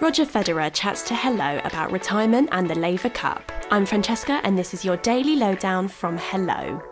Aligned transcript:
Roger 0.00 0.24
Federer 0.24 0.72
chats 0.72 1.02
to 1.02 1.14
Hello 1.14 1.60
about 1.62 1.92
retirement 1.92 2.48
and 2.52 2.70
the 2.70 2.74
Laver 2.74 3.10
Cup. 3.10 3.52
I'm 3.70 3.84
Francesca, 3.84 4.40
and 4.44 4.56
this 4.56 4.72
is 4.72 4.82
your 4.82 4.96
daily 4.96 5.36
lowdown 5.36 5.88
from 5.88 6.16
Hello. 6.16 6.82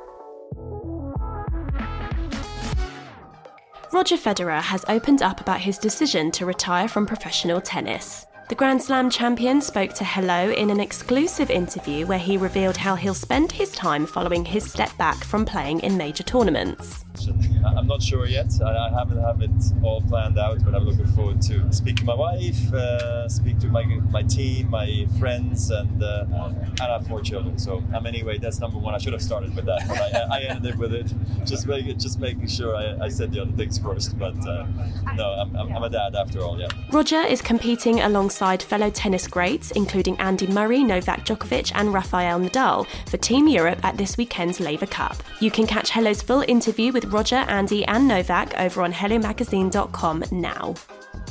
Roger 3.95 4.19
Federer 4.19 4.61
has 4.61 4.85
opened 4.89 5.23
up 5.23 5.41
about 5.41 5.59
his 5.59 5.79
decision 5.79 6.31
to 6.33 6.45
retire 6.45 6.87
from 6.87 7.07
professional 7.07 7.63
tennis. 7.63 8.27
The 8.51 8.55
Grand 8.55 8.83
Slam 8.83 9.09
champion 9.09 9.63
spoke 9.63 9.95
to 9.95 10.05
Hello 10.05 10.51
in 10.51 10.69
an 10.69 10.79
exclusive 10.79 11.51
interview 11.51 12.05
where 12.05 12.19
he 12.19 12.37
revealed 12.37 12.77
how 12.77 12.95
he'll 12.95 13.15
spend 13.15 13.51
his 13.51 13.73
time 13.73 14.05
following 14.05 14.45
his 14.45 14.71
step 14.71 14.95
back 14.99 15.25
from 15.25 15.47
playing 15.47 15.81
in 15.81 15.97
major 15.97 16.25
tournaments. 16.25 17.07
I'm 17.67 17.87
not 17.87 18.03
sure 18.03 18.27
yet. 18.27 18.51
I 18.63 18.91
haven't 18.91 19.23
have 19.23 19.43
it 19.43 19.51
all 19.83 20.01
planned 20.03 20.39
out, 20.39 20.65
but 20.65 20.75
I'm 20.75 20.85
looking 20.85 21.07
forward 21.09 21.43
to 21.43 21.73
speak 21.73 21.97
to 21.97 22.05
my 22.05 22.15
wife, 22.15 22.73
uh, 22.73 23.29
speak 23.29 23.59
to 23.61 23.67
my 23.69 23.85
my 24.11 24.23
team, 24.23 24.71
my 24.71 25.07
friends, 25.19 25.71
and 25.71 26.03
uh, 26.03 26.25
and 26.29 26.81
I 26.81 26.85
have 26.85 27.07
four 27.07 27.21
children. 27.21 27.59
So 27.59 27.83
um, 27.95 28.07
anyway, 28.07 28.39
that's 28.39 28.61
number 28.61 28.79
one. 28.79 28.95
I 28.95 28.99
should 28.99 29.13
have 29.13 29.23
started 29.23 29.55
with 29.55 29.67
that, 29.67 29.87
but 29.89 29.99
I, 29.99 30.39
I 30.39 30.41
ended 30.43 30.75
it 30.75 30.79
with 30.79 30.93
it. 30.93 31.13
Just 31.45 31.67
make 31.67 31.97
just 31.99 32.21
making 32.21 32.49
sure 32.49 32.77
I, 32.77 33.07
I 33.07 33.09
said 33.09 33.33
the 33.33 33.43
other 33.43 33.53
things 33.53 33.79
first. 33.79 34.19
But 34.19 34.37
uh, 34.47 34.67
no, 35.15 35.31
I'm, 35.33 35.57
I'm, 35.57 35.77
I'm 35.77 35.83
a 35.83 35.91
dad 35.91 36.15
after 36.15 36.43
all. 36.43 36.59
Yeah. 36.59 36.69
Roger 36.93 37.21
is 37.21 37.43
competing 37.43 38.01
alongside 38.01 38.63
fellow 38.63 38.91
tennis 38.91 39.27
greats, 39.27 39.71
including 39.73 40.17
Andy 40.19 40.47
Murray, 40.47 40.85
Novak 40.85 41.25
Djokovic, 41.25 41.73
and 41.75 41.93
Rafael 41.93 42.41
Nadal, 42.41 42.87
for 43.09 43.17
Team 43.17 43.49
Europe 43.49 43.85
at 43.85 43.97
this 43.97 44.17
weekend's 44.17 44.61
Laver 44.61 44.87
Cup. 44.87 45.17
You 45.41 45.51
can 45.51 45.67
catch 45.67 45.91
Hello's 45.91 46.23
full 46.23 46.45
interview 46.49 46.93
with 46.93 47.08
Roger, 47.09 47.37
Andy, 47.37 47.85
and 47.87 48.07
Novak 48.07 48.59
over 48.61 48.83
on 48.83 48.93
HelloMagazine.com 48.93 50.25
now. 50.31 50.75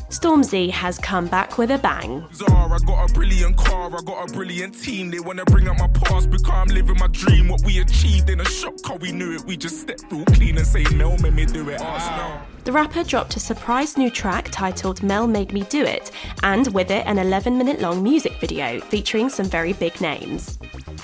Stormzy 0.10 0.72
has 0.72 0.98
come 1.00 1.28
back 1.28 1.58
with 1.58 1.70
a 1.70 1.78
bang. 1.78 2.26
I 2.48 2.78
got 2.86 3.10
a 3.10 3.14
brilliant 3.14 3.58
car, 3.58 3.92
I 3.94 4.00
got 4.06 4.30
a 4.30 4.34
brilliant 4.34 4.80
team. 4.82 5.12
They 5.12 5.20
wanna 5.20 5.44
bring 5.46 5.68
up 5.68 5.78
my 5.78 5.88
past 5.88 6.30
because 6.30 6.50
I'm 6.50 6.68
living 6.68 6.98
my 6.98 7.08
dream. 7.08 7.50
What 7.50 7.62
we 7.66 7.80
achieved 7.80 8.30
in 8.30 8.40
a 8.40 8.46
shock, 8.46 8.82
cause 8.84 9.00
we 9.02 9.12
knew 9.12 9.36
it. 9.36 9.44
We 9.46 9.58
just 9.58 9.82
stepped 9.82 10.12
all 10.14 10.24
clean 10.26 10.58
and 10.58 10.66
say, 10.66 10.84
Mel 10.96 11.18
made 11.18 11.34
me 11.34 11.46
do 11.46 11.70
it. 11.70 11.82
Arsenal. 11.82 12.40
The 12.64 12.72
rapper 12.72 13.04
dropped 13.04 13.36
a 13.36 13.40
surprise 13.40 13.98
new 13.98 14.10
track 14.10 14.48
titled 14.50 15.04
Mel 15.04 15.28
Made 15.28 15.52
Me 15.52 15.64
Do 15.64 15.84
It, 15.84 16.12
and 16.42 16.68
with 16.74 16.90
it, 16.90 17.06
an 17.06 17.20
11 17.20 17.58
minute 17.58 17.82
long 17.82 18.02
music 18.02 18.40
video 18.40 18.80
featuring 18.80 19.30
some 19.30 19.46
very 19.46 19.74
big 19.74 20.00
names. 20.00 20.58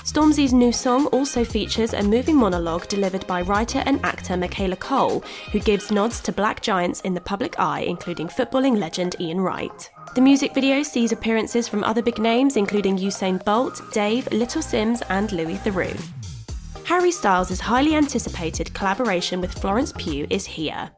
Stormzy's 0.04 0.52
new 0.52 0.70
song 0.70 1.06
also 1.06 1.42
features 1.46 1.94
a 1.94 2.02
moving 2.02 2.36
monologue 2.36 2.86
delivered 2.88 3.26
by 3.26 3.40
writer 3.40 3.82
and 3.86 4.04
actor 4.04 4.36
Michaela 4.36 4.76
Coel, 4.76 5.24
who 5.50 5.58
gives 5.58 5.90
nods 5.90 6.20
to 6.20 6.30
black 6.30 6.60
giants 6.60 7.00
in 7.00 7.14
the 7.14 7.22
public 7.22 7.58
eye, 7.58 7.80
including 7.80 8.28
footballing 8.28 8.76
legend 8.76 9.16
Ian 9.18 9.40
Wright. 9.40 9.90
The 10.14 10.20
music 10.20 10.52
video 10.52 10.82
sees 10.82 11.10
appearances 11.10 11.66
from 11.66 11.82
other 11.82 12.02
big 12.02 12.18
names, 12.18 12.58
including 12.58 12.98
Usain 12.98 13.42
Bolt, 13.46 13.80
Dave, 13.92 14.30
Little 14.30 14.60
Simz, 14.60 15.00
and 15.08 15.32
Louis 15.32 15.56
Theroux. 15.56 15.98
Harry 16.84 17.10
Styles' 17.10 17.58
highly 17.58 17.94
anticipated 17.94 18.74
collaboration 18.74 19.40
with 19.40 19.58
Florence 19.58 19.94
Pugh 19.96 20.26
is 20.28 20.44
here. 20.44 20.90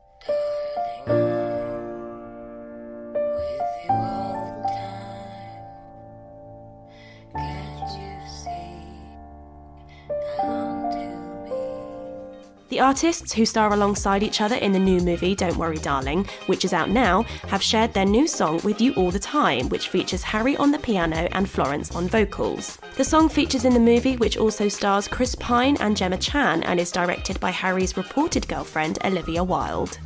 The 12.68 12.80
artists 12.80 13.32
who 13.32 13.46
star 13.46 13.72
alongside 13.72 14.24
each 14.24 14.40
other 14.40 14.56
in 14.56 14.72
the 14.72 14.78
new 14.80 14.98
movie 14.98 15.36
Don't 15.36 15.56
Worry 15.56 15.78
Darling, 15.78 16.26
which 16.46 16.64
is 16.64 16.72
out 16.72 16.90
now, 16.90 17.22
have 17.46 17.62
shared 17.62 17.92
their 17.92 18.04
new 18.04 18.26
song 18.26 18.60
With 18.64 18.80
You 18.80 18.92
All 18.94 19.12
the 19.12 19.20
Time, 19.20 19.68
which 19.68 19.88
features 19.88 20.24
Harry 20.24 20.56
on 20.56 20.72
the 20.72 20.78
piano 20.80 21.28
and 21.30 21.48
Florence 21.48 21.94
on 21.94 22.08
vocals. 22.08 22.78
The 22.96 23.04
song 23.04 23.28
features 23.28 23.64
in 23.64 23.72
the 23.72 23.78
movie, 23.78 24.16
which 24.16 24.36
also 24.36 24.68
stars 24.68 25.06
Chris 25.06 25.36
Pine 25.36 25.76
and 25.78 25.96
Gemma 25.96 26.18
Chan 26.18 26.64
and 26.64 26.80
is 26.80 26.90
directed 26.90 27.38
by 27.38 27.52
Harry's 27.52 27.96
reported 27.96 28.48
girlfriend 28.48 28.98
Olivia 29.04 29.44
Wilde. 29.44 30.00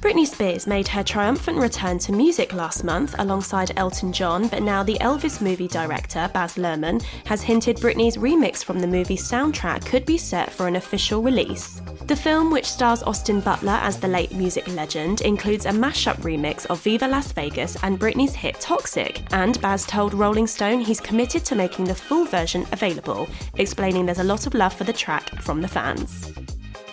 Britney 0.00 0.26
Spears 0.26 0.66
made 0.66 0.88
her 0.88 1.02
triumphant 1.02 1.58
return 1.58 1.98
to 1.98 2.10
music 2.10 2.54
last 2.54 2.84
month 2.84 3.14
alongside 3.18 3.72
Elton 3.76 4.14
John, 4.14 4.48
but 4.48 4.62
now 4.62 4.82
the 4.82 4.96
Elvis 5.02 5.42
movie 5.42 5.68
director, 5.68 6.30
Baz 6.32 6.54
Luhrmann, 6.54 7.02
has 7.26 7.42
hinted 7.42 7.76
Britney's 7.76 8.16
remix 8.16 8.64
from 8.64 8.80
the 8.80 8.86
movie's 8.86 9.30
soundtrack 9.30 9.84
could 9.84 10.06
be 10.06 10.16
set 10.16 10.50
for 10.50 10.66
an 10.66 10.76
official 10.76 11.20
release. 11.22 11.82
The 12.06 12.16
film, 12.16 12.50
which 12.50 12.64
stars 12.64 13.02
Austin 13.02 13.40
Butler 13.40 13.78
as 13.82 14.00
the 14.00 14.08
late 14.08 14.32
music 14.32 14.66
legend, 14.68 15.20
includes 15.20 15.66
a 15.66 15.70
mashup 15.70 16.16
remix 16.22 16.64
of 16.66 16.80
Viva 16.80 17.06
Las 17.06 17.32
Vegas 17.32 17.76
and 17.82 18.00
Britney's 18.00 18.34
hit 18.34 18.58
Toxic, 18.58 19.22
and 19.32 19.60
Baz 19.60 19.84
told 19.84 20.14
Rolling 20.14 20.46
Stone 20.46 20.80
he's 20.80 20.98
committed 20.98 21.44
to 21.44 21.54
making 21.54 21.84
the 21.84 21.94
full 21.94 22.24
version 22.24 22.66
available, 22.72 23.28
explaining 23.56 24.06
there's 24.06 24.18
a 24.18 24.24
lot 24.24 24.46
of 24.46 24.54
love 24.54 24.72
for 24.72 24.84
the 24.84 24.94
track 24.94 25.28
from 25.42 25.60
the 25.60 25.68
fans. 25.68 26.32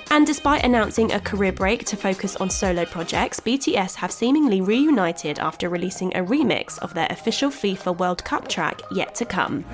And 0.09 0.25
despite 0.25 0.63
announcing 0.63 1.11
a 1.11 1.19
career 1.19 1.51
break 1.51 1.85
to 1.85 1.97
focus 1.97 2.35
on 2.37 2.49
solo 2.49 2.85
projects, 2.85 3.39
BTS 3.39 3.95
have 3.95 4.11
seemingly 4.11 4.61
reunited 4.61 5.39
after 5.39 5.69
releasing 5.69 6.15
a 6.15 6.23
remix 6.23 6.79
of 6.79 6.93
their 6.93 7.07
official 7.09 7.49
FIFA 7.49 7.97
World 7.97 8.23
Cup 8.23 8.47
track 8.47 8.81
yet 8.91 9.13
to 9.15 9.25
come. 9.25 9.65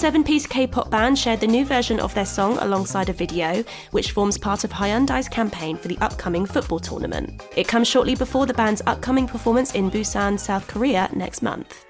Seven 0.00 0.24
piece 0.24 0.46
K 0.46 0.66
pop 0.66 0.88
band 0.88 1.18
shared 1.18 1.40
the 1.40 1.46
new 1.46 1.66
version 1.66 2.00
of 2.00 2.14
their 2.14 2.24
song 2.24 2.56
alongside 2.60 3.10
a 3.10 3.12
video, 3.12 3.62
which 3.90 4.12
forms 4.12 4.38
part 4.38 4.64
of 4.64 4.70
Hyundai's 4.70 5.28
campaign 5.28 5.76
for 5.76 5.88
the 5.88 5.98
upcoming 5.98 6.46
football 6.46 6.78
tournament. 6.78 7.42
It 7.54 7.68
comes 7.68 7.86
shortly 7.86 8.14
before 8.14 8.46
the 8.46 8.54
band's 8.54 8.80
upcoming 8.86 9.28
performance 9.28 9.74
in 9.74 9.90
Busan, 9.90 10.40
South 10.40 10.66
Korea 10.66 11.10
next 11.12 11.42
month. 11.42 11.84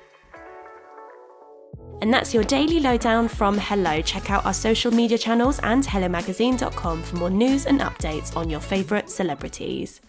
And 2.03 2.13
that's 2.13 2.35
your 2.35 2.43
daily 2.43 2.81
lowdown 2.81 3.29
from 3.29 3.57
Hello. 3.57 4.03
Check 4.03 4.29
out 4.29 4.45
our 4.45 4.55
social 4.55 4.91
media 4.91 5.17
channels 5.17 5.61
and 5.61 5.85
HelloMagazine.com 5.85 7.03
for 7.05 7.17
more 7.17 7.31
news 7.31 7.67
and 7.67 7.79
updates 7.81 8.35
on 8.35 8.51
your 8.51 8.61
favourite 8.61 9.09
celebrities. 9.09 10.01